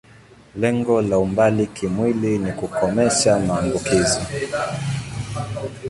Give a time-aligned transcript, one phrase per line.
[0.55, 4.21] Lengo la umbali kimwili ni kukomesha maambukizo.